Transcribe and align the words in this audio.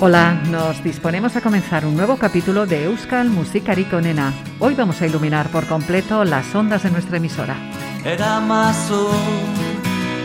Hola, 0.00 0.34
nos 0.50 0.82
disponemos 0.82 1.36
a 1.36 1.40
comenzar 1.40 1.86
un 1.86 1.96
nuevo 1.96 2.16
capítulo 2.16 2.66
de 2.66 2.84
Euskal 2.84 3.30
Musikari 3.30 3.86
Nena. 4.02 4.34
Hoy 4.58 4.74
vamos 4.74 5.00
a 5.00 5.06
iluminar 5.06 5.48
por 5.50 5.66
completo 5.66 6.24
las 6.24 6.52
ondas 6.52 6.82
de 6.82 6.90
nuestra 6.90 7.18
emisora. 7.18 7.56
Era 8.04 8.40
mazu 8.40 9.08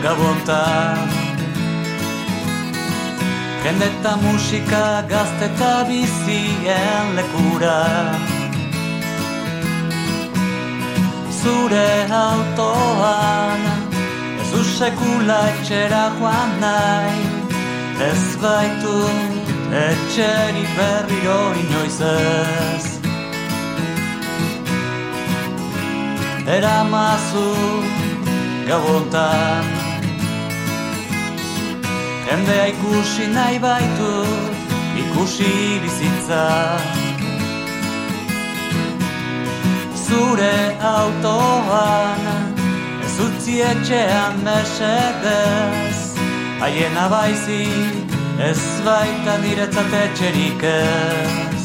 gabonta 0.02 0.94
Jende 3.62 3.86
eta 3.86 4.16
musika 4.16 5.02
gazte 5.08 5.44
eta 5.44 5.84
bizien 5.84 7.14
lekura 7.14 7.78
Zure 11.42 12.06
autoan 12.10 13.60
ez 14.42 14.50
du 14.52 14.64
sekula 14.64 15.40
etxera 15.54 16.10
joan 16.18 16.58
nahi 16.60 17.40
Ez 18.00 18.36
baitu 18.40 19.39
etxerik 19.72 20.70
berriro 20.76 21.40
inoiz 21.62 22.00
ez. 22.00 22.86
Eramazu 26.56 27.50
gabontan 28.68 29.64
Jendea 32.26 32.66
ikusi 32.72 33.26
nahi 33.34 33.58
baitu 33.58 34.12
ikusi 35.02 35.52
bizitza. 35.82 36.46
Zure 40.04 40.58
autoan 40.94 42.22
ez 43.04 43.16
utzi 43.26 43.54
etxean 43.70 44.34
mesedez. 44.46 45.98
Haien 46.60 46.96
abaizik 47.06 47.99
ez 48.48 48.60
baita 48.84 49.34
niretzat 49.42 49.92
etxerik 50.04 50.62
ez. 50.62 51.64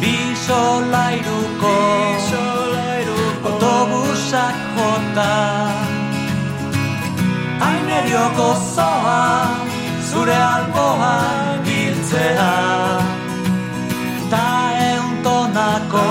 Bi 0.00 0.16
solairuko 0.46 1.74
autobusak 3.48 4.56
jota. 4.76 5.32
Ainerio 7.68 8.24
gozoa 8.38 9.22
zure 10.10 10.36
alboan 10.36 11.62
biltzea 11.66 12.54
Ta 14.30 14.46
euntonako 14.90 16.08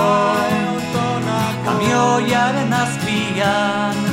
kamioiaren 1.64 2.72
azpian 2.82 4.03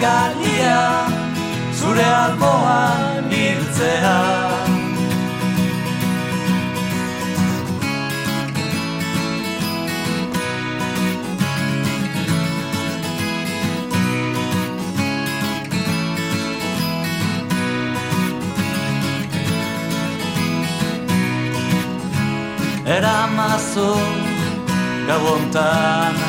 galia 0.00 0.80
zure 1.78 2.04
alboan 2.04 3.30
hiltzea 3.32 4.18
Era 22.96 23.26
mazo 23.36 23.90
gauontana 25.06 26.27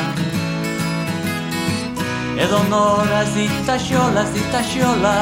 Edo 2.42 2.62
nora 2.70 3.22
zita 3.26 3.78
xola, 3.78 4.24
zita 4.32 4.62
xola, 4.62 5.16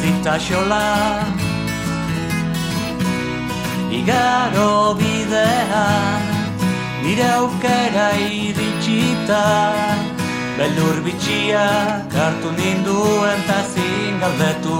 zita 0.00 0.38
xola 0.38 0.84
Igaro 3.90 4.94
bidea, 4.94 5.86
nire 7.02 7.26
aukera 7.38 8.08
iritsita 8.14 9.42
Belur 10.56 11.02
bitxia, 11.04 11.66
kartu 12.14 12.48
ninduen 12.58 13.40
ta 13.48 13.58
zingaldetu 13.72 14.78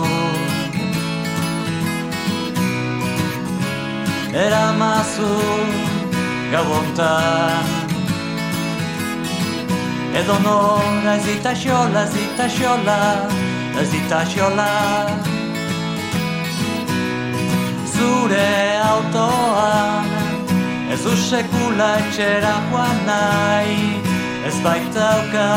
Eramazu, 4.45 5.35
gabontan 6.53 7.80
Edo 10.15 10.39
nora 10.43 11.15
ez 11.17 11.25
dita 11.25 11.55
xola, 11.55 12.03
ez 12.03 12.13
dita 12.15 12.49
xola, 12.49 13.01
ez 13.81 13.91
dita 13.91 14.25
xola 14.27 14.71
Zure 17.95 18.81
autoan 18.93 20.21
ez 20.91 21.05
du 21.05 21.15
sekula 21.17 21.89
etxera 22.03 22.57
joan 22.71 22.97
nahi 23.07 24.03
Ez 24.47 24.57
baitauka, 24.65 25.49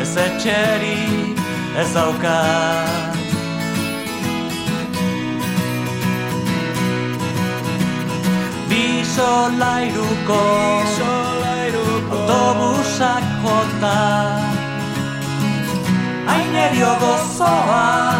ez 0.00 0.16
etxeri, 0.16 1.36
ez 1.76 1.92
daukat 1.92 3.22
Bi 8.68 9.04
solairuko 9.14 10.42
autobusak 12.14 13.24
jota 13.42 13.98
Ainerio 16.26 16.92
gozoa 17.00 18.14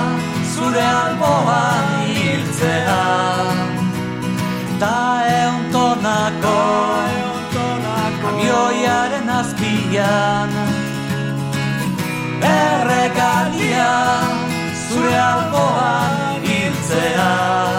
zure 0.54 0.82
alboan 0.82 1.86
hiltzea. 2.08 3.04
Ta 4.78 4.96
euntonako 5.42 6.58
kamioiaren 8.22 9.30
azpian. 9.40 10.52
Erregalia 12.54 13.94
zure 14.88 15.16
alboan 15.18 16.42
hiltzea 16.44 17.73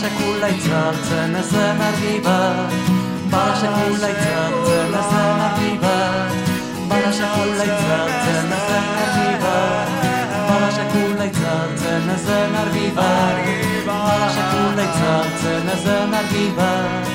Basakula 0.00 0.48
itzartzen 0.48 1.34
ez 1.36 1.48
den 1.52 1.80
argi 1.86 2.12
bat 2.24 2.72
Basakula 3.32 4.08
itzartzen 4.12 4.94
ez 5.00 5.08
den 5.12 5.40
argi 5.46 5.72
bat 5.82 6.48
Basakula 6.92 7.66
itzartzen 7.68 8.54
ez 8.56 8.62
den 8.68 8.96
argi 9.02 9.34
bat 9.42 9.90
Basakula 10.48 11.26
itzartzen 11.28 12.08
ez 12.14 12.24
den 12.28 12.56
argi 12.62 12.86
bat 12.96 13.44
Basakula 13.90 14.86
itzartzen 14.88 15.68
ez 15.74 15.84
den 15.84 16.16
argi 16.22 16.46
bat 16.60 17.12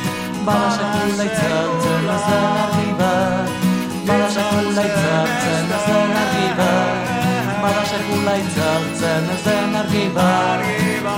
Basakula 0.52 1.28
itzartzen 1.32 2.14
ez 2.18 2.22
den 2.30 2.62
argi 2.68 2.94
bat 3.02 3.68
Basakula 4.12 4.86
itzartzen 4.92 5.76
ez 5.80 5.84
den 5.90 6.16
argi 6.22 6.48
bat 6.62 7.05
Bada 7.66 7.84
sekula 7.90 8.34
itzaltzen 8.38 9.30
ezen 9.36 9.74
argi 9.80 10.04
bat 10.14 10.62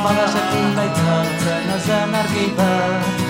Bada 0.06 0.28
sekula 0.32 0.90
itzaltzen 0.94 1.72
ezen 1.76 2.20
argi 2.24 2.50
bat 2.60 3.27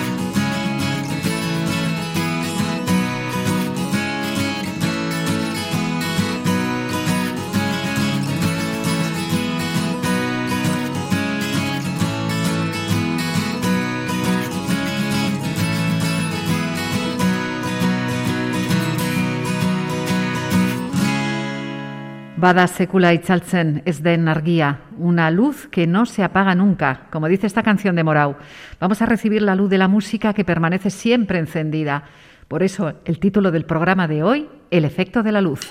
Bada 22.38 22.68
sekula 22.70 23.08
itzaltzen 23.16 23.80
ez 23.82 23.96
den 23.98 24.28
argia, 24.30 24.68
una 24.96 25.26
luz 25.28 25.64
que 25.66 25.88
no 25.88 26.04
se 26.06 26.22
apaga 26.22 26.54
nunca, 26.54 27.08
como 27.10 27.26
dice 27.26 27.48
esta 27.48 27.64
canción 27.64 27.96
de 27.96 28.04
Morau. 28.04 28.36
Vamos 28.78 29.02
a 29.02 29.06
recibir 29.06 29.42
la 29.42 29.56
luz 29.56 29.68
de 29.68 29.78
la 29.78 29.88
música 29.88 30.32
que 30.32 30.44
permanece 30.44 30.90
siempre 30.90 31.40
encendida. 31.40 32.04
Por 32.46 32.62
eso 32.62 32.92
el 33.04 33.18
título 33.18 33.50
del 33.50 33.64
programa 33.64 34.06
de 34.06 34.22
hoy, 34.22 34.48
El 34.70 34.84
efecto 34.84 35.24
de 35.24 35.32
la 35.32 35.40
luz. 35.40 35.68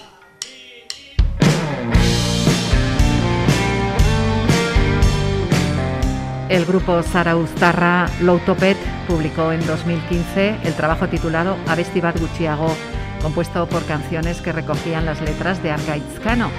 El 6.49 6.65
grupo 6.65 7.01
Zarauztarra 7.01 8.07
Loutopet 8.21 8.77
publicó 9.07 9.53
en 9.53 9.65
2015 9.65 10.57
el 10.65 10.73
trabajo 10.73 11.07
titulado 11.07 11.55
Abesti 11.65 12.01
bat 12.01 12.19
gutxiago 12.19 12.75
compuesto 13.21 13.67
por 13.67 13.85
canciones 13.85 14.41
que 14.41 14.51
recogían 14.51 15.05
las 15.05 15.21
letras 15.21 15.61
de 15.63 15.71
Argaitzcano. 15.71 16.49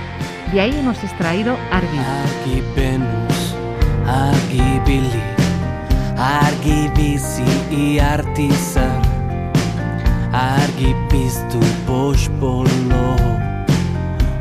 De 0.52 0.60
ahí 0.60 0.78
hemos 0.78 1.02
extraído 1.04 1.56
Argi. 1.70 1.98
Argi 1.98 2.62
Venus, 2.74 3.54
Argi 4.06 4.80
Billy, 4.86 5.22
Argi 6.16 6.88
bizi 6.96 8.00
artizar, 8.00 9.02
Argi 10.32 10.94
piztu 11.10 11.60
pospolo, 11.86 13.16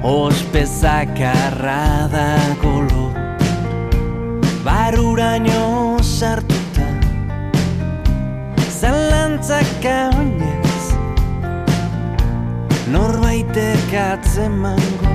ospezakarra 0.01 2.07
da 2.07 2.37
golo, 2.61 3.11
baruraino 4.63 5.97
sartuta, 6.01 6.87
zalantzak 8.79 9.85
oinez, 9.85 10.66
norbaitek 12.91 13.93
atzemango, 13.93 15.11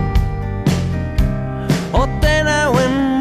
Oten 1.92 2.48
hauen 2.48 3.11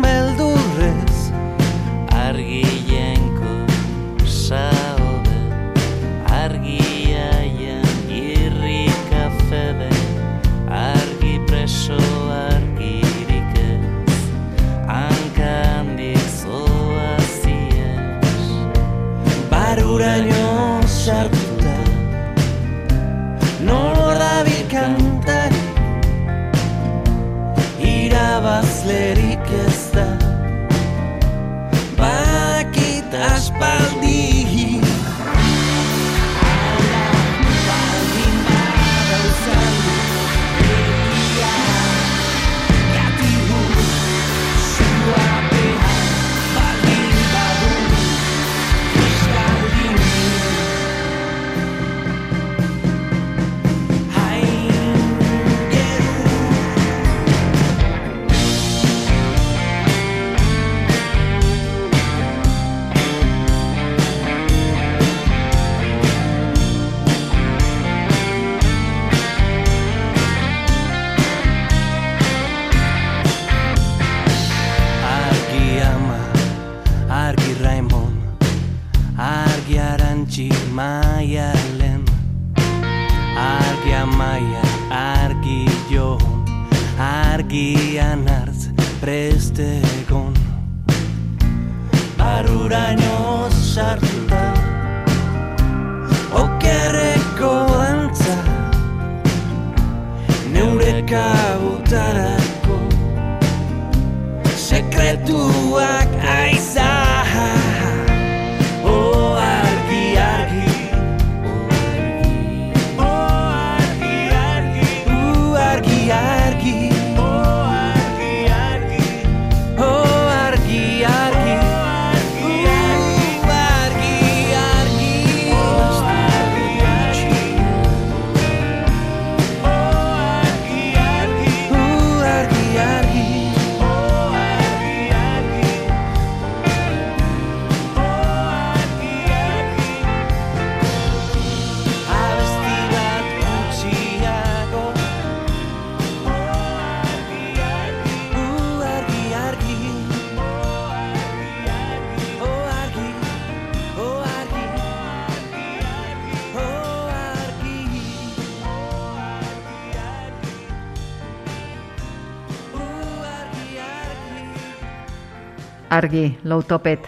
Argi, 165.92 166.38
Low 166.44 166.64
Topet. 166.64 167.00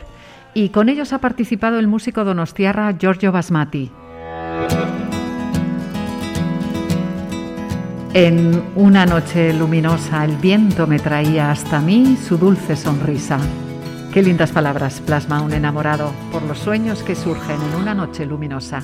Y 0.53 0.69
con 0.69 0.89
ellos 0.89 1.13
ha 1.13 1.17
participado 1.17 1.79
el 1.79 1.87
músico 1.87 2.23
donostiarra 2.23 2.95
Giorgio 2.95 3.31
Basmati. 3.31 3.91
En 8.13 8.61
una 8.75 9.07
noche 9.07 9.51
luminosa 9.53 10.23
el 10.23 10.37
viento 10.37 10.85
me 10.85 10.99
traía 10.99 11.49
hasta 11.49 11.79
mí 11.79 12.15
su 12.15 12.37
dulce 12.37 12.75
sonrisa. 12.75 13.39
Qué 14.13 14.21
lindas 14.21 14.51
palabras 14.51 15.01
plasma 15.01 15.41
un 15.41 15.53
enamorado 15.53 16.11
por 16.31 16.43
los 16.43 16.59
sueños 16.59 17.01
que 17.01 17.15
surgen 17.15 17.59
en 17.59 17.81
una 17.81 17.95
noche 17.95 18.27
luminosa. 18.27 18.83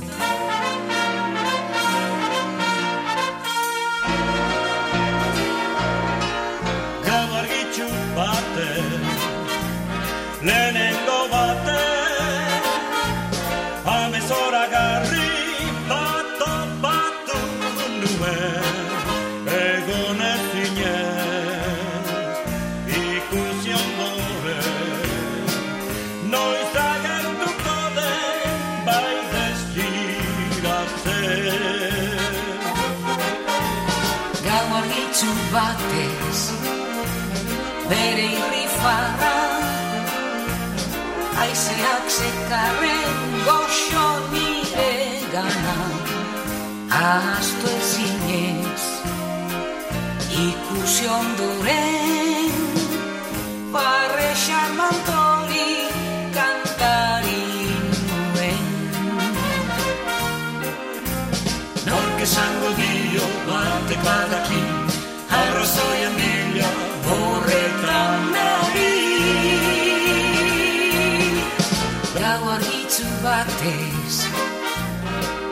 batez 73.23 74.15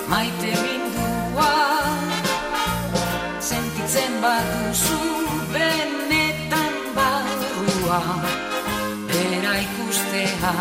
maite 0.08 0.52
mindua 0.64 1.54
sentitzen 3.50 4.14
baduzu 4.24 5.00
benetan 5.54 6.76
barrua 6.96 8.02
bera 9.12 9.54
ikustea 9.68 10.56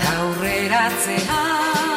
taurreratzean 0.00 1.95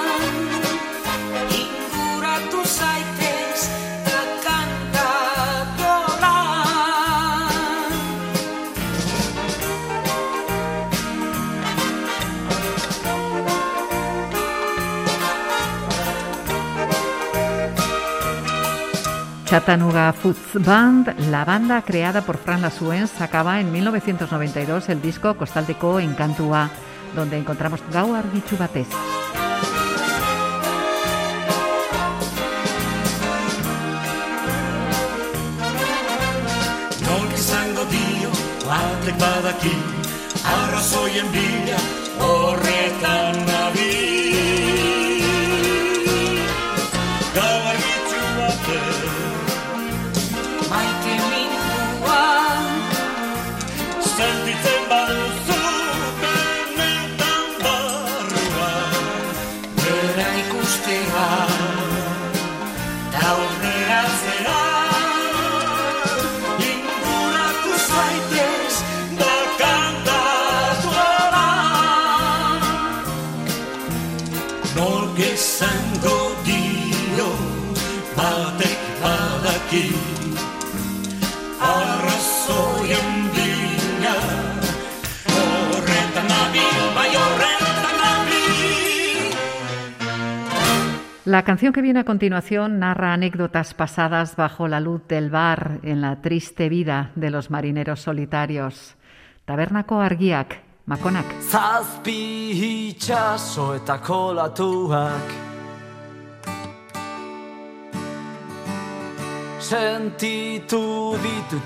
Chattanooga 19.50 20.14
Foods 20.14 20.64
Band, 20.64 21.16
la 21.32 21.44
banda 21.44 21.82
creada 21.82 22.22
por 22.22 22.38
Fran 22.38 22.62
Lasuen, 22.62 23.08
sacaba 23.08 23.60
en 23.60 23.72
1992 23.72 24.90
el 24.90 25.02
disco 25.02 25.36
Kostaldeko 25.36 26.00
Enkantua, 26.00 26.70
donde 27.16 27.40
encontramos 27.40 27.82
Gau 27.92 28.14
argitxu 28.14 28.58
batez. 28.58 28.88
Nork 37.08 37.34
izango 37.34 37.86
dio, 37.90 38.30
batek 38.70 39.18
badaki, 39.18 39.76
arrazoien 40.46 41.32
bila, 41.32 41.80
horretan 42.22 43.46
nabi. 43.48 43.79
La 91.30 91.44
canción 91.44 91.74
que 91.74 91.84
viene 91.84 92.00
a 92.00 92.06
continuación 92.06 92.80
narra 92.80 93.14
anécdotas 93.14 93.76
pasadas 93.76 94.36
bajo 94.36 94.68
la 94.68 94.80
luz 94.80 95.08
del 95.08 95.30
bar 95.30 95.78
en 95.84 96.02
la 96.02 96.24
triste 96.24 96.70
vida 96.70 97.12
de 97.14 97.30
los 97.30 97.52
marineros 97.52 98.00
solitarios. 98.02 98.96
Tabernako 99.46 100.02
argiak, 100.02 100.64
makonak. 100.88 101.28
Zazpi 101.40 102.90
itxaso 102.90 103.76
eta 103.76 104.02
kolatuak 104.02 105.30
Sentitu 109.60 111.14
ditu 111.22 111.62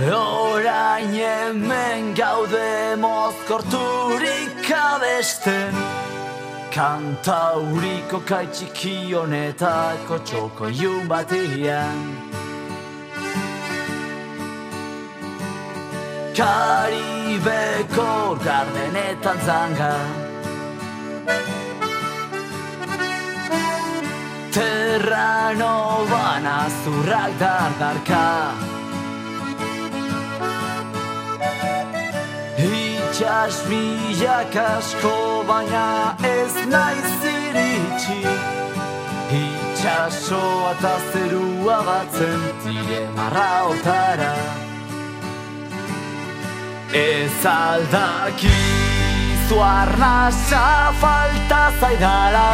Orain 0.00 1.12
hemen 1.12 2.14
gaude 2.14 2.96
mozkorturik 2.96 4.70
abesten. 4.72 5.74
Kantauriko 6.72 8.22
kaitxiki 8.24 9.12
honetako 9.12 10.18
txoko 10.24 10.70
iun 10.72 11.04
batian. 11.08 12.00
Karibeko 16.32 18.10
gardenetan 18.44 19.38
zanga. 19.44 19.94
Terrano 24.52 26.06
bana 26.08 26.58
zurrak 26.82 27.32
dardarka 27.40 28.81
Itxas 32.58 33.56
milak 33.68 34.56
asko 34.56 35.44
baina 35.48 36.16
ez 36.24 36.54
naiz 36.72 37.12
iritsi 37.32 38.20
Itxasoa 39.40 40.72
eta 40.72 40.94
zerua 41.12 41.78
batzen 41.88 42.40
dire 42.64 43.02
marra 43.16 43.52
Ez 46.92 47.46
aldaki 47.46 48.58
zuarnasa 49.48 50.92
falta 51.00 51.62
zaidala 51.80 52.48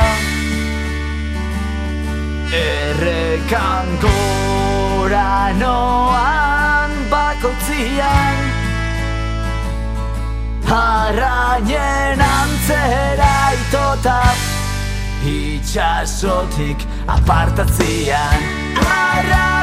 Errekan 2.53 3.89
gora 4.03 5.53
noan 5.63 6.95
bakotzian 7.11 8.58
Arrainen 10.71 12.21
antzera 12.21 13.37
itota 13.57 14.21
Itxasotik 15.25 16.85
apartatzian 17.09 18.43
Arrapatu 18.77 19.58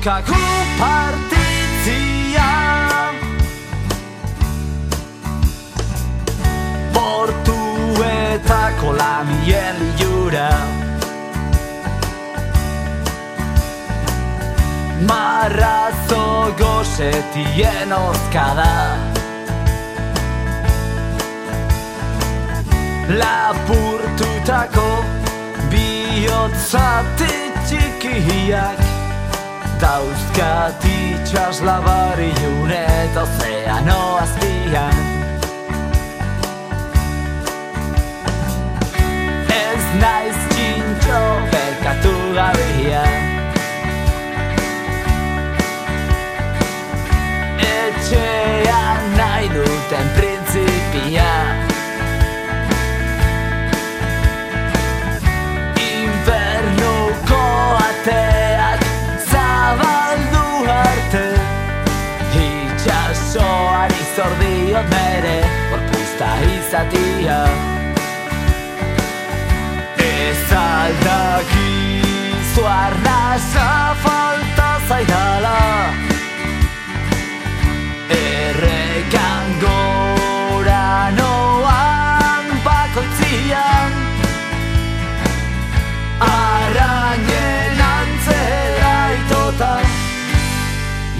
Daukagu 0.00 0.32
partitzia 0.80 2.48
Portuetako 6.94 8.92
lamien 8.96 9.76
jura 10.00 10.48
Marrazo 15.04 16.54
gozetien 16.56 17.92
ozkada 17.92 18.96
Lapurtutako 23.20 24.88
bihotzati 25.68 27.34
txikiak 27.68 28.89
Dauzkat 29.80 30.84
itxas 30.84 31.62
labari 31.64 32.28
junet 32.36 33.16
ozeano 33.16 34.00
azpian 34.20 34.98
Ez 39.56 39.84
naiz 40.02 40.40
txintxo 40.50 41.20
bekatu 41.54 42.12
gabia 42.36 43.04
Etxean 47.70 49.08
nahi 49.16 49.48
duten 49.54 50.12
printzipia 50.18 51.32
Infernuko 55.88 57.42
ateak 57.88 58.39
Itxasoari 64.10 64.34
zordiot 64.34 64.88
nere 64.90 65.38
gorpuzta 65.70 66.30
izatia. 66.42 67.40
Ez 69.96 70.52
aldakizu 70.60 71.84
arnasa 72.66 73.94
falta 74.02 74.70
zaidala. 74.88 75.60
Errekan 78.18 79.46
gora 79.62 81.10
noan 81.18 82.44
bakoitzian. 82.64 83.92
Arrainen 86.30 87.80
antzera 87.94 88.98
itotan 89.20 89.86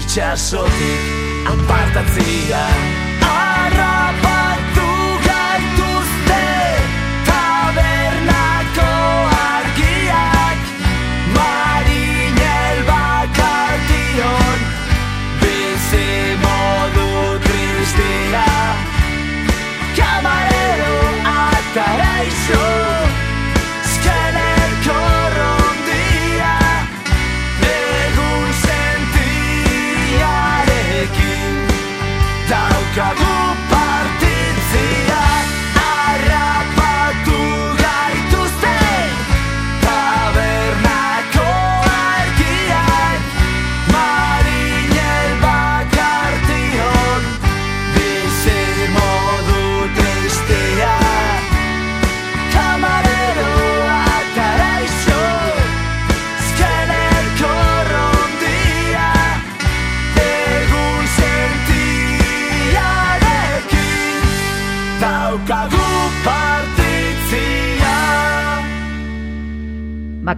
Itxasotik 0.03 1.10
apartatzian 1.71 2.90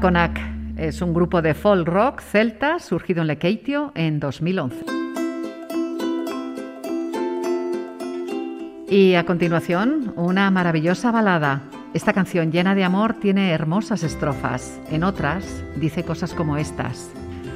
Maconac 0.04 0.38
es 0.76 1.02
un 1.02 1.14
grupo 1.14 1.42
de 1.42 1.54
folk 1.54 1.88
rock 1.88 2.20
celta 2.20 2.80
surgido 2.80 3.22
en 3.22 3.28
Lekeitio 3.28 3.94
en 3.96 4.20
2011. 4.20 4.86
Y 8.90 9.16
a 9.16 9.26
continuación, 9.26 10.12
una 10.18 10.52
maravillosa 10.52 11.10
balada. 11.14 11.62
Esta 11.94 12.12
canción 12.12 12.52
llena 12.52 12.76
de 12.76 12.84
amor 12.84 13.14
tiene 13.14 13.52
hermosas 13.52 14.04
estrofas. 14.04 14.78
En 14.92 15.06
otras 15.06 15.64
dice 15.78 16.04
cosas 16.04 16.34
como 16.34 16.58
estas. 16.58 17.10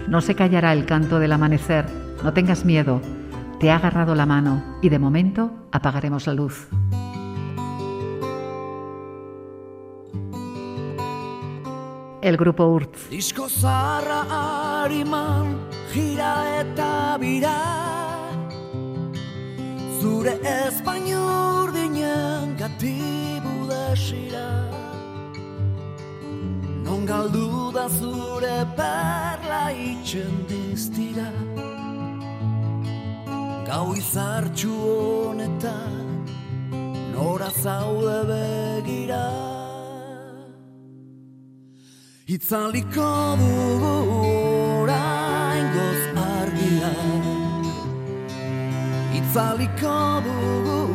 No 0.07 0.21
se 0.21 0.33
callará 0.33 0.71
el 0.71 0.85
canto 0.85 1.19
del 1.19 1.33
amanecer, 1.33 1.83
no 2.23 2.31
tengas 2.31 2.63
miedo, 2.63 3.01
te 3.59 3.71
ha 3.71 3.75
agarrado 3.75 4.15
la 4.15 4.25
mano 4.25 4.63
y 4.81 4.87
de 4.87 4.99
momento 4.99 5.67
apagaremos 5.73 6.27
la 6.27 6.33
luz. 6.33 6.69
El 12.21 12.35
grupo 12.35 12.65
Urtz. 12.65 13.09
Disko 13.11 13.47
zarra 13.47 14.23
hariman 14.29 15.55
jira 15.93 16.59
eta 16.59 17.17
bira. 17.21 17.57
Zure 20.01 20.39
espainur 20.41 21.71
dinen 21.73 22.55
gatibu 22.57 23.67
desira 23.69 24.47
Non 26.83 27.05
galdu 27.05 27.71
da 27.71 27.87
zure 27.89 28.65
perla 28.75 29.71
itxen 29.71 30.45
diztira. 30.49 31.29
Gau 33.67 33.93
izartxu 33.93 34.71
honetan 34.71 36.25
nora 37.13 37.51
zaude 37.51 38.19
begira 38.31 39.46
Itzaliko 42.35 43.37
dugu 43.39 43.91
oraingoz 44.83 46.01
argia. 46.23 46.91
Itzaliko 49.19 49.95
dugu 50.25 50.86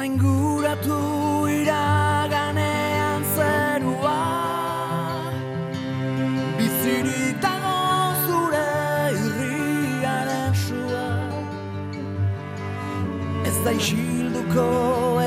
Ezain 0.00 0.16
guratu 0.16 0.98
iraganean 1.52 3.24
zerua. 3.36 4.20
Bizirik 6.56 7.36
dago 7.42 7.74
zure 8.24 8.70
irriaren 9.24 10.56
sua. 10.64 11.04
Ez 13.44 13.56
da 13.66 13.76
isilduko 13.76 14.66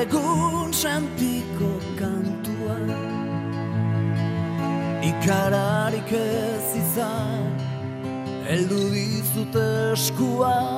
egun 0.01 0.73
santiko 0.73 1.71
kantua. 2.01 2.81
Ikararik 5.11 6.15
ez 6.25 6.77
izan 6.81 7.45
Eldu 8.49 8.81
dizut 8.95 9.53
eskua 9.93 10.72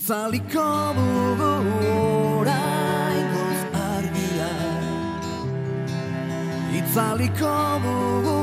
Itzaliko 0.00 0.66
dugu 0.96 1.50
oraingoz 2.40 3.60
argia. 3.88 4.48
Itzaliko 6.78 7.52
dugu 7.84 8.39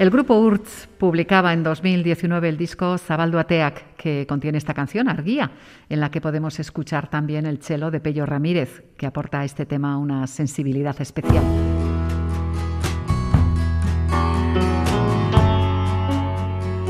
El 0.00 0.08
grupo 0.08 0.38
Urtz 0.38 0.86
publicaba 0.96 1.52
en 1.52 1.62
2019 1.62 2.48
el 2.48 2.56
disco 2.56 2.96
Zabaldu 2.96 3.36
Ateak, 3.36 3.96
que 3.98 4.26
contiene 4.26 4.56
esta 4.56 4.72
canción, 4.72 5.10
Arguía, 5.10 5.50
en 5.90 6.00
la 6.00 6.10
que 6.10 6.22
podemos 6.22 6.58
escuchar 6.58 7.10
también 7.10 7.44
el 7.44 7.58
cello 7.58 7.90
de 7.90 8.00
Pello 8.00 8.24
Ramírez, 8.24 8.82
que 8.96 9.04
aporta 9.04 9.40
a 9.40 9.44
este 9.44 9.66
tema 9.66 9.98
una 9.98 10.26
sensibilidad 10.26 10.98
especial. 11.02 11.44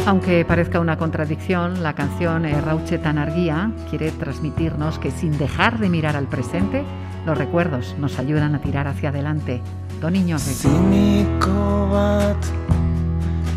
Aunque 0.06 0.44
parezca 0.44 0.78
una 0.78 0.96
contradicción, 0.96 1.82
la 1.82 1.96
canción 1.96 2.44
Rauche 2.64 2.98
Tanarguía 2.98 3.72
quiere 3.88 4.12
transmitirnos 4.12 5.00
que 5.00 5.10
sin 5.10 5.36
dejar 5.36 5.80
de 5.80 5.88
mirar 5.88 6.14
al 6.14 6.28
presente, 6.28 6.84
los 7.26 7.36
recuerdos 7.36 7.96
nos 7.98 8.20
ayudan 8.20 8.54
a 8.54 8.60
tirar 8.60 8.86
hacia 8.86 9.08
adelante. 9.08 9.60
Don 10.00 10.14
Iñorre. 10.14 10.54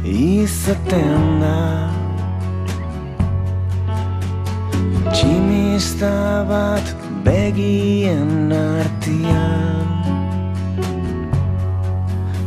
Izaten 0.04 1.40
da 1.40 1.88
Tximista 5.14 6.44
bat 6.50 6.92
begien 7.24 8.52
artian 8.52 9.88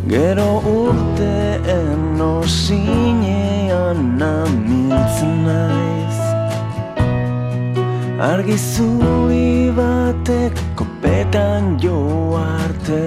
Gero 0.04 0.60
urteen 0.68 2.20
osinean 2.20 4.20
amiltzen 4.20 5.48
naiz. 5.48 6.20
Argi 8.20 8.58
zuri 8.60 9.72
batek 9.72 10.60
kopetan 10.76 11.80
jo 11.80 12.36
arte 12.36 13.00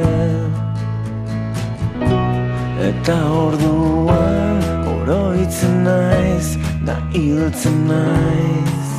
Eta 2.80 3.16
orduan 3.28 4.62
oroitzen 4.88 5.84
naiz 5.84 6.56
da 6.88 6.96
hiltzen 7.12 7.80
naiz. 7.92 8.90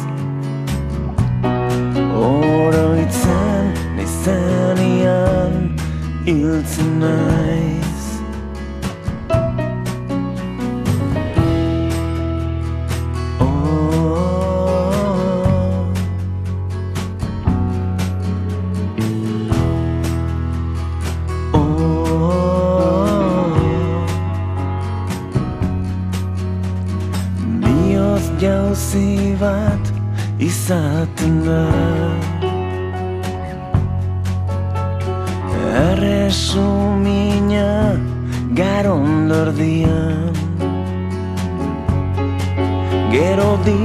Oroitzen 2.20 3.72
nizenean 3.96 5.56
hiltzen 6.28 6.98
naiz 7.00 7.79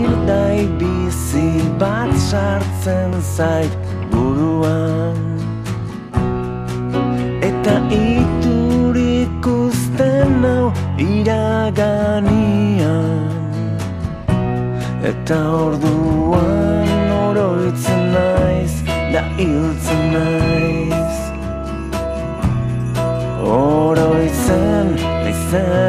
Dirdai 0.05 0.69
bizi 0.79 1.49
bat 1.81 2.11
sartzen 2.29 3.11
zait 3.35 3.73
buruan. 4.11 5.17
Eta 7.41 7.75
iturik 7.89 9.45
usten 9.49 10.29
nau 10.43 10.65
iraganian. 11.01 12.37
Eta 15.11 15.39
orduan 15.63 17.09
oroitzen 17.25 18.03
naiz 18.13 18.75
da 19.09 19.25
hiltzen 19.41 20.05
naiz. 20.13 21.17
Oroitzen 23.57 24.87
naizenean 25.01 25.84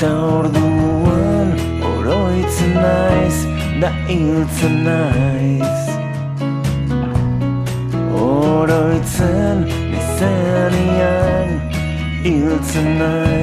Eta 0.00 0.14
orduan 0.16 1.50
oroitzen 1.84 2.70
naiz 2.72 3.40
da 3.82 3.90
hiltzen 4.08 4.78
naiz. 4.86 5.90
Oroitzen 8.22 9.60
nizenean 9.92 11.52
hiltzen 12.24 12.90
naiz 13.02 13.39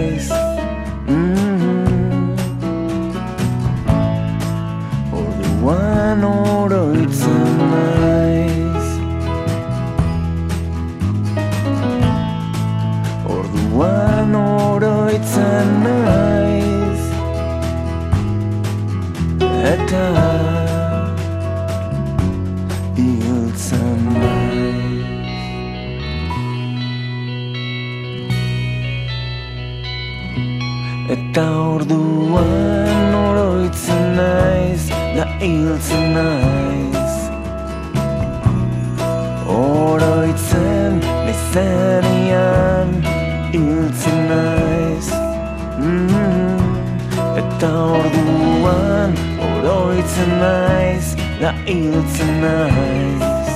Da 35.48 35.54
hiltzen 35.54 36.14
naiz 36.14 37.14
Oroitzen 39.48 41.00
nizenean 41.28 42.92
Hiltzen 43.54 44.20
naiz 44.32 45.08
mm 45.80 46.60
Eta 47.44 47.72
orduan 48.02 49.16
oroitzen 49.48 50.36
naiz 50.44 51.16
Da 51.40 51.56
hiltzen 51.64 52.34
naiz 52.44 53.56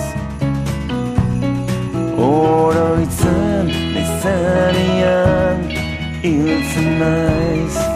Oroitzen 2.32 3.74
nizenean 4.00 5.68
Hiltzen 6.24 6.94
naiz 7.04 7.91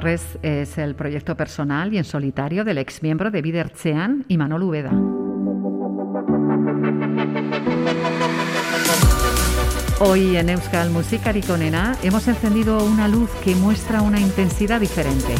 Don 0.00 0.08
Iñorres 0.08 0.38
es 0.40 0.78
el 0.78 0.94
proyecto 0.94 1.36
personal 1.36 1.92
y 1.92 1.98
en 1.98 2.04
solitario 2.04 2.64
del 2.64 2.78
ex 2.78 3.02
miembro 3.02 3.30
de 3.30 3.42
Bider 3.42 3.68
Tsean 3.68 4.24
y 4.28 4.38
Manol 4.38 4.62
Ubeda. 4.62 4.92
Hoy 10.00 10.36
en 10.36 10.48
Euskal 10.48 10.88
Musikari 10.88 11.42
Konena 11.42 11.96
hemos 12.02 12.26
encendido 12.28 12.82
una 12.82 13.08
luz 13.08 13.28
que 13.44 13.54
muestra 13.54 14.00
una 14.00 14.18
intensidad 14.18 14.80
diferente. 14.80 15.34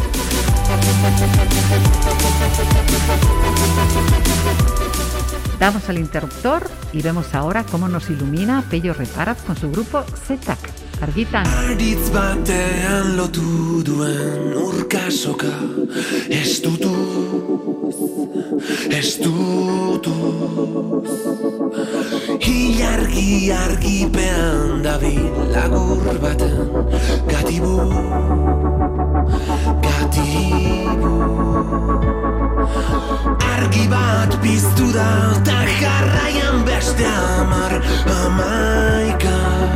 Damos 5.58 5.88
al 5.88 5.98
interruptor 5.98 6.68
y 6.92 7.00
vemos 7.00 7.34
ahora 7.34 7.64
cómo 7.64 7.88
nos 7.88 8.10
ilumina 8.10 8.62
Pello 8.68 8.92
Reparaz 8.92 9.42
con 9.42 9.56
su 9.56 9.70
grupo 9.70 10.02
Zetak. 10.02 10.79
argitan. 11.02 11.46
Arritz 11.46 12.10
batean 12.14 13.16
lotu 13.16 13.82
duen 13.84 14.54
urkasoka 14.56 15.52
ez 16.28 16.60
dutu, 16.64 16.94
ez 18.90 19.10
dutu. 19.22 20.14
Hilargi 22.40 23.52
argipean 23.52 24.82
dabil 24.84 25.24
lagur 25.54 26.18
baten 26.22 26.58
gatibu, 27.30 27.76
gatibu. 29.86 31.14
Argi 33.54 33.84
bat 33.92 34.32
piztu 34.42 34.86
da 34.94 35.08
eta 35.38 35.58
jarraian 35.80 36.64
beste 36.68 37.06
amar 37.06 37.74
amaikar. 38.20 39.69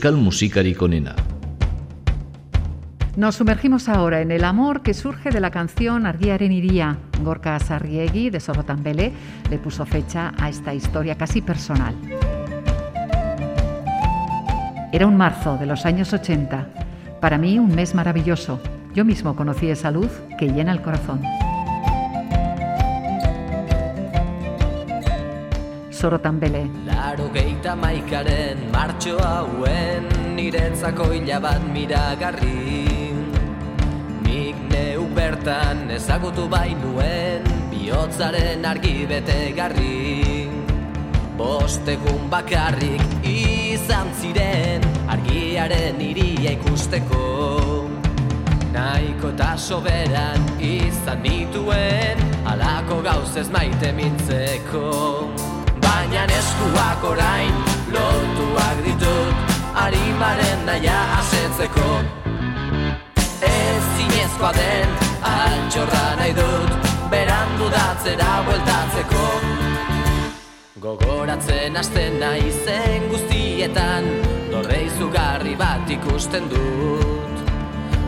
Euskal 0.00 0.16
musikarik 0.16 0.80
onena. 0.80 1.14
Nos 3.16 3.34
sumergimos 3.34 3.86
ahora 3.86 4.22
en 4.22 4.30
el 4.30 4.44
amor 4.44 4.80
que 4.80 4.94
surge 4.94 5.28
de 5.28 5.40
la 5.40 5.50
canción 5.50 6.06
Argiaren 6.06 6.52
Iría. 6.52 6.96
Gorka 7.22 7.58
Sarriegi, 7.58 8.30
de 8.30 8.40
Sorotambele, 8.40 9.12
le 9.50 9.58
puso 9.58 9.84
fecha 9.84 10.32
a 10.38 10.48
esta 10.48 10.72
historia 10.72 11.16
casi 11.16 11.42
personal. 11.42 11.94
Era 14.90 15.06
un 15.06 15.18
marzo 15.18 15.58
de 15.58 15.66
los 15.66 15.84
años 15.84 16.14
80. 16.14 16.66
Para 17.20 17.36
mí 17.36 17.58
un 17.58 17.74
mes 17.74 17.94
maravilloso. 17.94 18.58
Yo 18.94 19.04
mismo 19.04 19.36
conocí 19.36 19.68
esa 19.68 19.90
luz 19.90 20.10
que 20.38 20.48
llena 20.48 20.72
el 20.72 20.80
corazón. 20.80 21.20
Sorotambele. 26.00 26.64
Laro 26.86 27.28
geita 27.28 27.74
maikaren 27.76 28.56
martxo 28.72 29.18
hauen 29.20 30.06
Niretzako 30.32 31.10
hila 31.12 31.40
bat 31.44 31.60
miragarri. 31.74 32.86
Nik 34.24 34.62
neu 34.70 35.04
bertan 35.12 35.90
ezagutu 35.92 36.46
bainuen 36.48 37.44
Bihotzaren 37.68 38.64
argi 38.64 39.04
betegarri 39.12 40.48
Bostegun 41.36 42.32
bakarrik 42.32 43.04
izan 43.20 44.08
ziren 44.16 44.88
Argiaren 45.12 46.00
iria 46.00 46.56
ikusteko. 46.56 47.28
Naiko 48.72 49.36
eta 49.36 49.52
soberan 49.58 50.48
izan 50.64 51.20
nituen 51.28 52.26
Alako 52.48 53.02
gauzez 53.04 53.50
maite 53.52 53.92
mintzeko 53.92 55.49
Baina 55.90 56.22
eskuak 56.30 57.02
orain 57.02 57.54
lotuak 57.90 58.82
ditut 58.84 59.54
Arimaren 59.74 60.62
naia 60.66 60.98
asetzeko. 61.18 61.88
Ez 63.48 63.82
zinezkoa 63.96 64.52
den 64.54 64.94
altxorra 65.32 66.04
nahi 66.20 66.36
dut 66.38 66.86
Berandu 67.10 67.72
datzera 67.74 68.30
bueltatzeko. 68.46 69.24
Gogoratzen 70.86 71.82
hasten 71.82 72.20
naizen 72.22 73.10
guztietan 73.10 74.06
Dorre 74.54 74.84
izugarri 74.86 75.58
bat 75.58 75.90
ikusten 75.98 76.46
dut. 76.54 77.44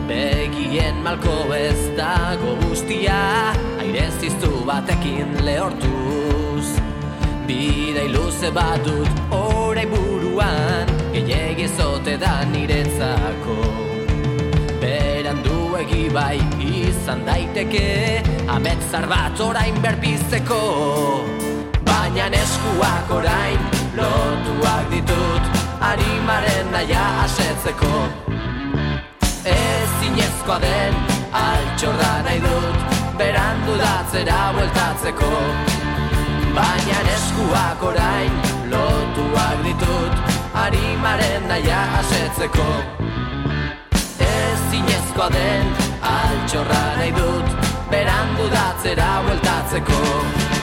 Begien 0.07 1.03
malko 1.03 1.37
ez 1.59 1.91
dago 1.99 2.55
guztia 2.63 3.21
Aire 3.83 4.09
ziztu 4.21 4.55
batekin 4.71 5.41
lehortuz 5.43 6.22
Bidei 7.47 8.07
luze 8.07 8.49
bat 8.51 8.79
dut 8.85 9.09
orai 9.35 9.85
buruan 9.91 10.87
Gehiegi 11.11 11.67
zote 11.77 12.15
da 12.17 12.43
niretzako. 12.51 13.57
Beranduegi 14.81 16.07
bai 16.13 16.39
izan 16.59 17.25
daiteke 17.27 18.23
Ametzar 18.47 19.07
bat 19.11 19.39
orain 19.47 19.75
berpizteko. 19.83 20.61
Baina 21.83 22.29
eskuak 22.39 23.11
orain 23.19 23.59
lotuak 23.99 24.89
ditut 24.95 25.61
Arimaren 25.91 26.71
naia 26.71 27.05
asetzeko. 27.27 27.93
Ez 29.43 29.89
zinezkoa 29.99 30.59
den 30.63 30.99
altxorra 31.43 32.13
nahi 32.25 32.39
dut 32.47 32.99
Berandu 33.19 33.79
datzera 33.83 34.43
bueltatzeko 34.55 35.82
Baina 36.53 36.99
eskuak 37.15 37.83
orain 37.89 38.33
lotuak 38.71 39.63
ditut 39.65 40.13
Arimaren 40.63 41.47
naia 41.49 41.81
asetzeko. 41.99 42.67
Ez 44.27 44.59
zinezkoa 44.69 45.29
den 45.33 45.73
altxorra 46.13 46.83
nahi 46.99 47.11
dut 47.17 47.69
Berandu 47.89 48.49
datzera 48.53 49.09
bueltatzeko 49.25 50.62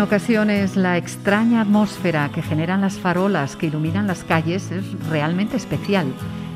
En 0.00 0.04
ocasiones 0.04 0.76
la 0.76 0.96
extraña 0.96 1.60
atmósfera 1.60 2.30
que 2.34 2.40
generan 2.40 2.80
las 2.80 2.98
farolas 2.98 3.54
que 3.54 3.66
iluminan 3.66 4.06
las 4.06 4.24
calles 4.24 4.70
es 4.70 4.82
realmente 5.10 5.58
especial. 5.58 6.06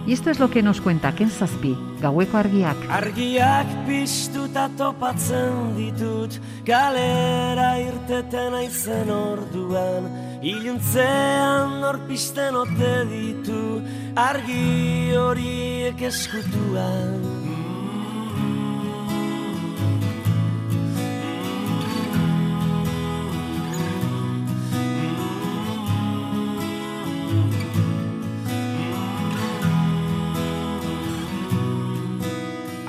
Y 0.07 0.14
esto 0.14 0.30
es 0.30 0.40
lo 0.40 0.49
que 0.49 0.62
nos 0.62 0.80
cuenta 0.80 1.14
Ken 1.14 1.28
Zazpi, 1.28 1.76
gaueko 2.01 2.38
argiak. 2.38 2.74
Argiak 2.88 3.66
piztuta 3.86 4.70
topatzen 4.78 5.76
ditut 5.76 6.40
Galera 6.64 7.78
irteten 7.82 8.55
aizen 8.55 9.11
orduan 9.11 10.09
Iluntzean 10.40 11.82
norpisten 11.82 12.57
ote 12.57 12.95
ditu 13.12 13.82
Argi 14.16 15.12
horiek 15.20 16.01
eskutuan 16.01 17.34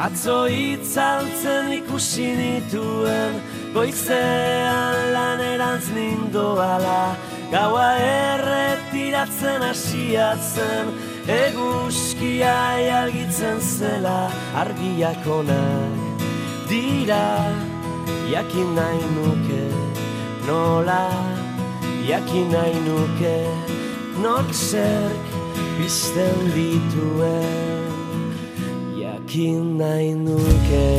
Atzo 0.06 0.45
itzaltzen 0.45 1.72
ikusi 1.80 2.28
nituen 2.38 3.39
Goizean 3.74 4.97
lanerantz 5.16 5.88
nindoala. 5.95 7.16
Gaua 7.49 7.88
erretiratzen 8.01 9.66
hasiatzen 9.66 10.91
Eguzkia 11.26 12.53
algitzen 12.99 13.62
zela 13.62 14.30
Argiak 14.62 15.26
onak 15.38 16.26
dira 16.70 17.26
Jakin 18.30 18.76
nahi 18.78 19.06
nuke 19.16 19.64
nola 20.47 21.03
Jakin 22.10 22.51
nahi 22.53 22.82
nuke 22.89 23.38
Nok 24.22 24.53
zerk 24.53 25.34
bizten 25.80 26.53
dituen 26.58 27.74
jakin 29.36 29.76
nahi 29.76 30.16
nuke 30.16 30.96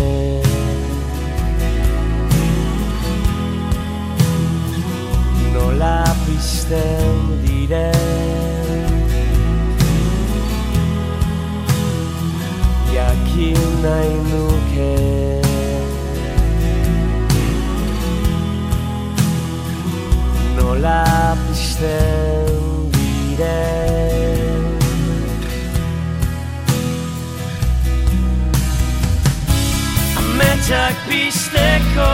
Nola 5.56 6.04
pizten 6.28 7.16
diren 7.40 8.92
Jakin 12.92 13.60
nahi 13.80 14.14
nuke 14.28 14.96
Nola 20.60 21.00
pizten 21.48 22.35
tak 30.66 30.98
bisteko 31.06 32.10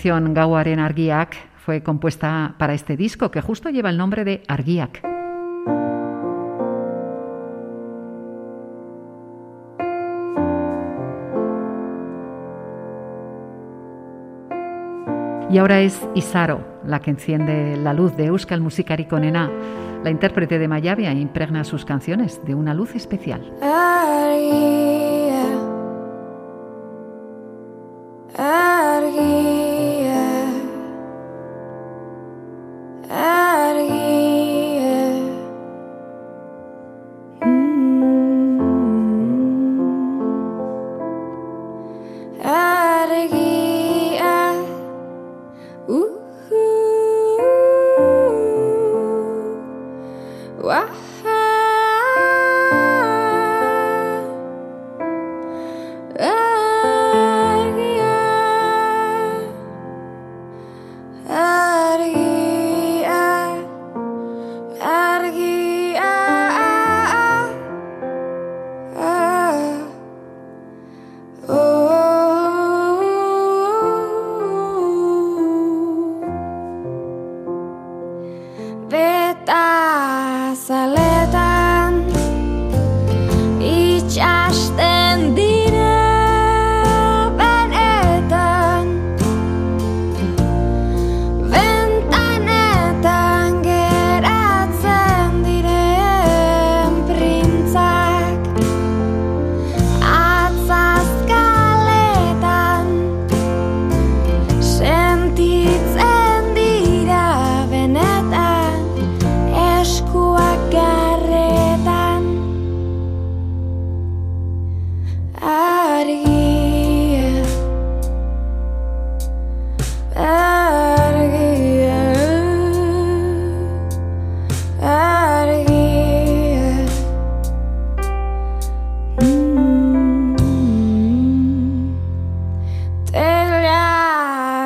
canción 0.00 0.32
Gauaren 0.32 0.78
Argiak 0.78 1.36
fue 1.58 1.82
compuesta 1.82 2.54
para 2.56 2.72
este 2.72 2.96
disco 2.96 3.30
que 3.30 3.42
justo 3.42 3.68
lleva 3.68 3.90
el 3.90 3.98
nombre 3.98 4.24
de 4.24 4.42
Argiak. 4.48 5.02
Y 15.50 15.58
ahora 15.58 15.80
es 15.80 16.00
Isaro 16.14 16.64
la 16.86 17.00
que 17.00 17.10
enciende 17.10 17.76
la 17.76 17.92
luz 17.92 18.16
de 18.16 18.24
Euskal 18.24 18.62
Musikari 18.62 19.04
Konena. 19.04 19.50
La 20.02 20.08
intérprete 20.08 20.58
de 20.58 20.66
Mayavia 20.66 21.12
impregna 21.12 21.62
sus 21.62 21.84
canciones 21.84 22.42
de 22.46 22.54
una 22.54 22.72
luz 22.72 22.94
especial. 22.94 23.52
Argia, 23.60 25.44
argia, 28.38 28.69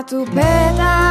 tu 0.06 0.24
pena 0.34 1.03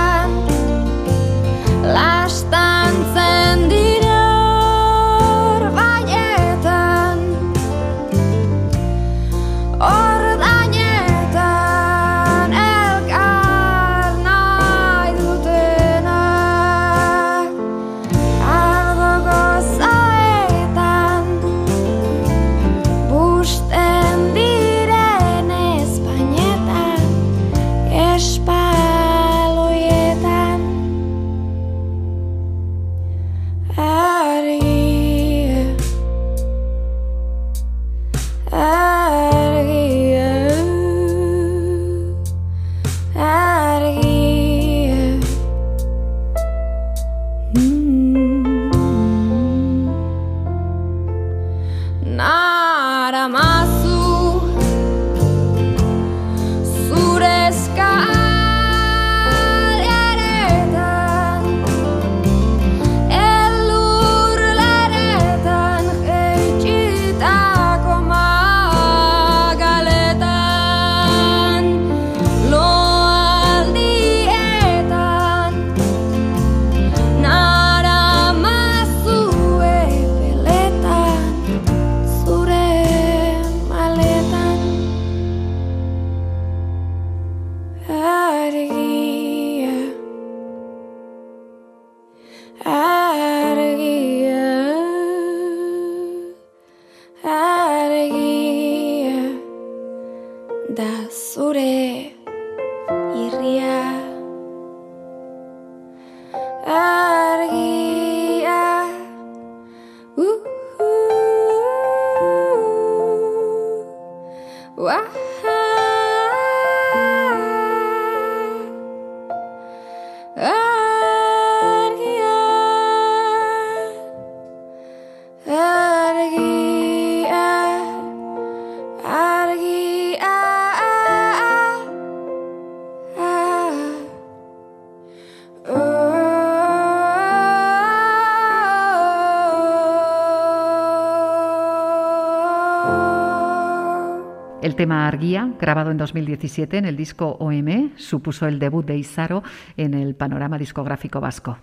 tema 144.83 145.07
Arguía, 145.07 145.49
grabado 145.61 145.91
en 145.91 145.97
2017 145.97 146.77
en 146.77 146.83
el 146.83 146.97
disco 146.97 147.37
OM, 147.39 147.91
supuso 147.95 148.47
el 148.47 148.59
debut 148.59 148.85
de 148.85 148.97
Isaro 148.97 149.41
en 149.77 149.93
el 149.93 150.13
panorama 150.13 150.57
discográfico 150.57 151.21
vasco. 151.21 151.57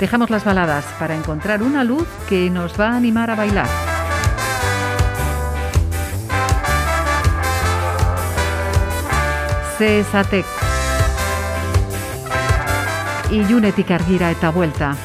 Dejamos 0.00 0.30
las 0.30 0.42
baladas 0.42 0.86
para 0.98 1.14
encontrar 1.14 1.62
una 1.62 1.84
luz 1.84 2.08
que 2.30 2.48
nos 2.48 2.80
va 2.80 2.92
a 2.92 2.96
animar 2.96 3.30
a 3.30 3.34
bailar. 3.34 3.68
Cesatec. 9.76 10.46
Ilunetik 13.32 13.90
argira 13.90 14.30
eta 14.30 14.48
vuelta. 14.48 14.96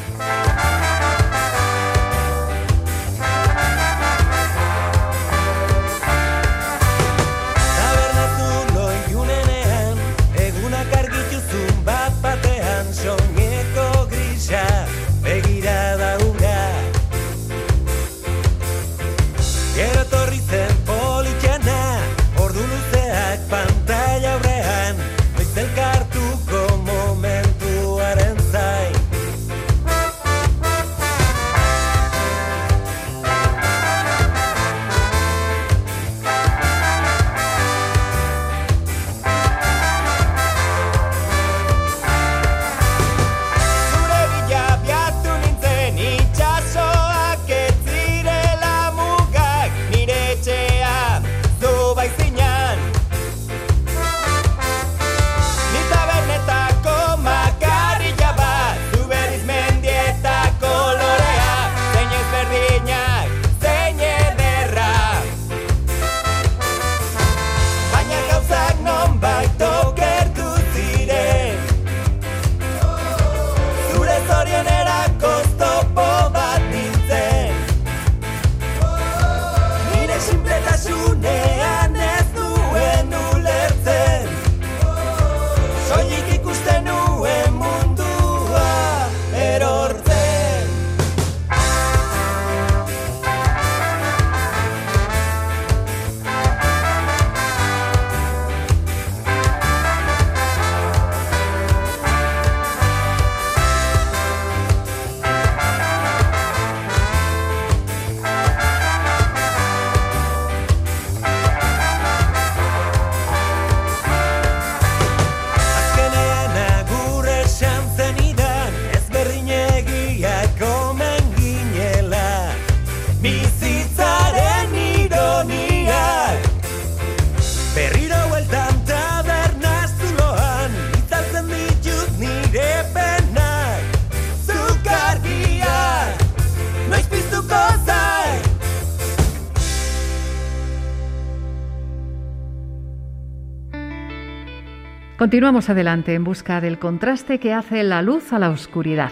Continuamos 145.21 145.69
adelante 145.69 146.15
en 146.15 146.23
busca 146.23 146.61
del 146.61 146.79
contraste 146.79 147.39
que 147.39 147.53
hace 147.53 147.83
la 147.83 148.01
luz 148.01 148.33
a 148.33 148.39
la 148.39 148.49
oscuridad. 148.49 149.11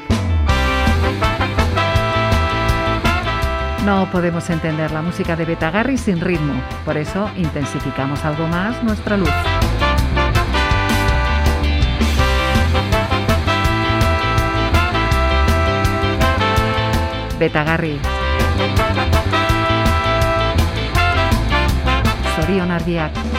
No 3.86 4.10
podemos 4.12 4.50
entender 4.50 4.90
la 4.90 5.04
música 5.04 5.36
de 5.36 5.46
Betagarri 5.46 6.00
sin 6.00 6.20
ritmo, 6.20 6.54
por 6.84 6.98
eso 6.98 7.30
intensificamos 7.38 8.26
algo 8.26 8.48
más 8.48 8.84
nuestra 8.84 9.18
luz. 9.18 9.30
Betagarri. 17.38 18.00
Sorion 22.36 22.72
Ardiac. 22.72 23.39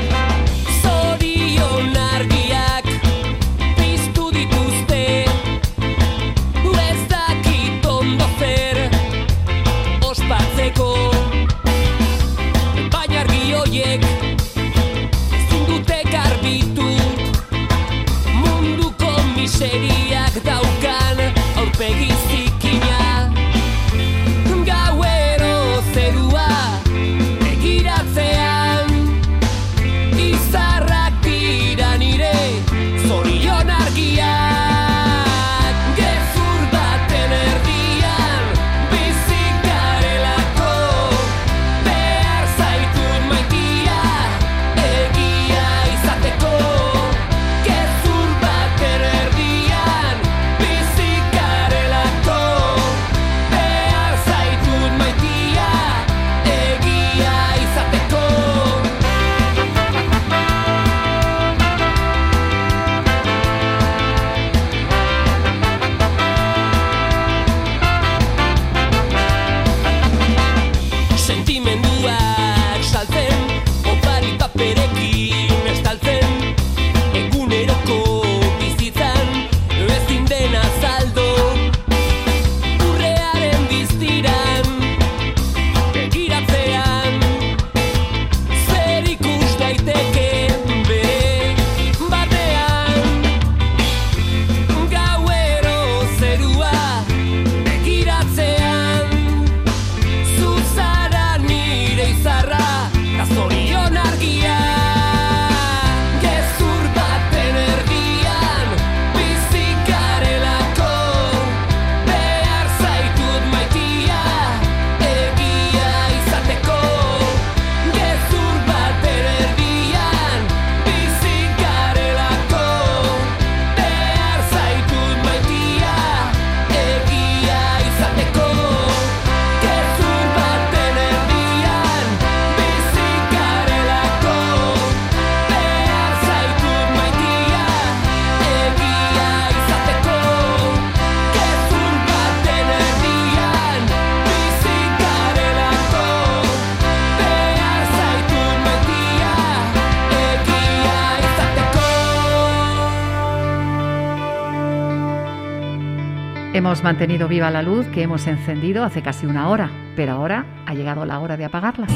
Hemos 156.70 156.84
mantenido 156.84 157.26
viva 157.26 157.50
la 157.50 157.62
luz 157.62 157.84
que 157.88 158.04
hemos 158.04 158.28
encendido 158.28 158.84
hace 158.84 159.02
casi 159.02 159.26
una 159.26 159.48
hora, 159.48 159.72
pero 159.96 160.12
ahora 160.12 160.62
ha 160.66 160.72
llegado 160.72 161.04
la 161.04 161.18
hora 161.18 161.36
de 161.36 161.44
apagarla. 161.44 161.88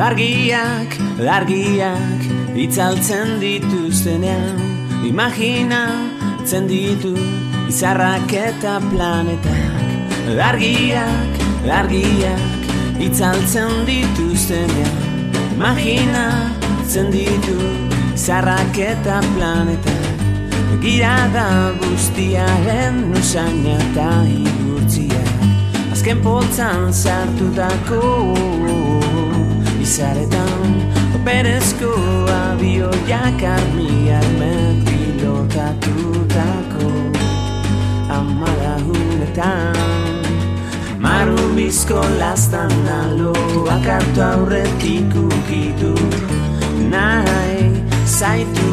Argiak, 0.00 0.96
argiak, 1.28 2.56
itzaltzen 2.56 3.38
dituztenean. 3.38 4.56
Imaginatzen 5.04 6.72
ditu 6.72 7.12
izarrak 7.68 8.32
eta 8.32 8.80
planetak 8.88 9.81
Argiak, 10.22 11.40
argiak, 11.66 12.66
itzaltzen 13.02 13.82
dituztenean 13.86 15.00
Imaginatzen 15.56 17.10
ditu 17.12 17.58
izarrak 18.14 18.78
eta 18.78 19.20
planetak. 19.34 20.12
Begirada 20.72 21.46
guztiaren 21.82 23.02
usaina 23.18 23.76
eta 23.76 24.10
igurtziak 24.26 25.30
Azken 25.92 26.22
poltzan 26.24 26.92
sartutako 26.92 28.02
izaretan 29.82 30.80
Berezko 31.22 31.92
abioiak 32.34 33.44
armiarmen 33.46 34.82
pilotatutako 34.88 36.90
Amarahunetan 38.18 40.01
Maru 41.22 41.54
bizko 41.54 42.02
lastan 42.18 42.72
aloak 42.90 43.86
hartu 43.86 44.22
aurretik 44.26 45.12
ukitu 45.14 45.94
Nahi 46.90 47.70
zaitu 48.10 48.70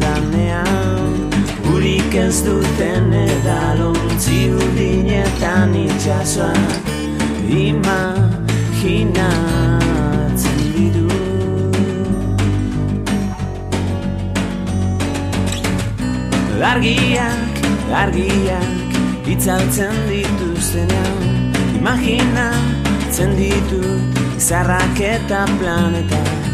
danean. 0.00 1.12
Urik 1.74 2.16
ez 2.22 2.40
duten 2.46 3.12
edalon 3.12 4.00
ziurdinetan 4.16 5.76
itxasoak 5.76 6.88
Imaginatzen 7.44 9.04
ditu. 10.72 11.04
Argiak, 16.72 17.60
argiak, 17.92 18.76
itzaltzen 19.36 19.96
dituztenean 20.08 21.25
Imaginatzen 21.86 23.36
ditut 23.38 24.16
izarrak 24.34 24.98
eta 24.98 25.44
planetak. 25.60 26.48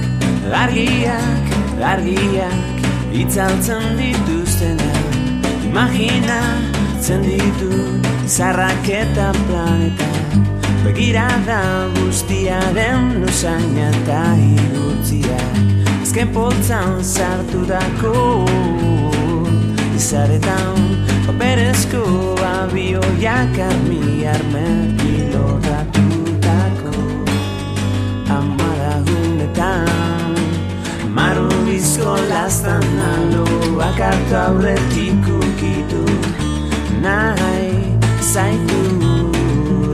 Argiak, 0.53 1.55
argiak, 1.81 2.83
itzaltzen 3.17 3.97
dituztenean 3.97 5.41
Imaginatzen 5.71 7.25
ditut 7.25 8.11
izarrak 8.27 8.93
eta 8.93 9.31
planetak. 9.49 10.37
Begirada 10.85 11.63
guztiaren 11.97 13.25
usaina 13.25 13.89
eta 13.89 14.23
igutziak 14.37 16.03
Azken 16.03 16.37
poltzan 16.37 17.01
sartu 17.01 17.65
dako 17.65 18.19
izaretan 20.13 20.77
Paperezko 21.27 22.03
abioiak 22.45 23.57
armi 23.69 24.27
armen 24.29 24.93
pilotatutako 25.01 26.93
Amarahunetan 28.37 30.37
Maru 31.17 31.49
bizko 31.65 32.15
lastan 32.29 32.85
aloak 33.13 33.99
hartu 34.05 34.35
aurretik 34.45 35.25
ukitu 35.41 36.05
Nahi 37.01 37.97
zaitu 38.21 38.85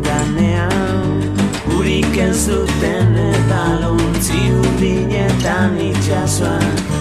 danean. 0.02 1.22
Urik 1.78 2.14
ez 2.26 2.42
duten 2.50 3.14
eta 3.30 3.62
lontzi 3.80 4.40
urdinetan 4.58 5.78
itxasoak 5.88 6.97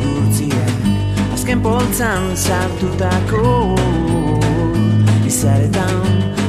Azken 1.50 1.66
poltzan 1.66 2.36
sartutako 2.36 3.74
izaretan 5.26 5.98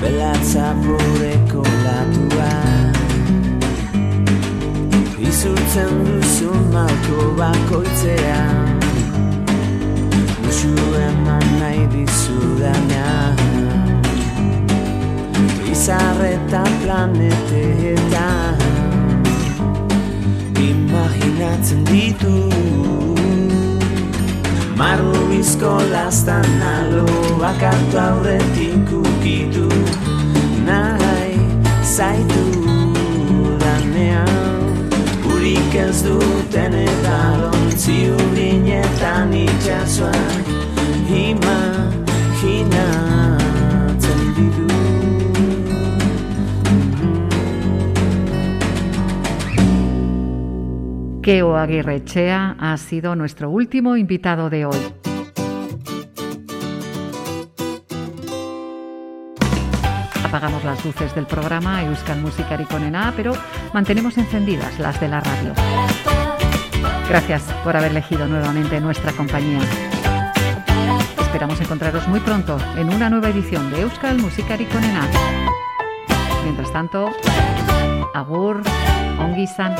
belatza 0.00 0.66
boreko 0.84 1.62
latuak 1.84 2.96
Izurtzen 5.20 5.92
duzun 6.06 6.62
malko 6.72 7.18
bakoitzean 7.38 8.56
Musu 10.42 10.74
eman 11.08 11.46
nahi 11.60 11.82
dizudanean 11.92 13.34
Izarreta 15.72 16.64
planetetan 16.80 18.56
Imaginatzen 20.70 21.82
ditu 21.92 22.36
Maru 24.76 25.12
bizko 25.32 25.70
lastan 25.88 26.44
nalo 26.60 27.06
bakartu 27.40 27.96
aurretik 27.96 28.90
ukitu 28.92 29.64
Nahai 30.68 31.32
zaitu 31.80 32.44
danean 33.62 34.68
Urik 35.32 35.72
ez 35.80 36.04
duten 36.04 36.76
eta 36.84 37.16
lontzi 37.40 37.96
urinetan 38.18 39.32
itxasuan 39.32 40.44
Ima, 41.08 41.58
Keo 51.26 51.56
Aguirrechea 51.56 52.54
ha 52.56 52.76
sido 52.76 53.16
nuestro 53.16 53.50
último 53.50 53.96
invitado 53.96 54.48
de 54.48 54.64
hoy. 54.64 54.78
Apagamos 60.24 60.62
las 60.62 60.84
luces 60.84 61.12
del 61.16 61.26
programa 61.26 61.82
Euskal 61.82 62.20
Musikari 62.20 62.64
Konena, 62.66 63.12
pero 63.16 63.32
mantenemos 63.74 64.16
encendidas 64.18 64.78
las 64.78 65.00
de 65.00 65.08
la 65.08 65.18
radio. 65.18 65.52
Gracias 67.08 67.42
por 67.64 67.76
haber 67.76 67.90
elegido 67.90 68.28
nuevamente 68.28 68.80
nuestra 68.80 69.10
compañía. 69.10 69.58
Esperamos 71.18 71.60
encontraros 71.60 72.06
muy 72.06 72.20
pronto 72.20 72.56
en 72.76 72.88
una 72.94 73.10
nueva 73.10 73.30
edición 73.30 73.68
de 73.72 73.80
Euskal 73.80 74.18
Musikari 74.20 74.66
Konena. 74.66 75.02
Mientras 76.44 76.72
tanto, 76.72 77.10
agur, 78.14 78.62
ongi 79.18 79.42
izan. 79.42 79.74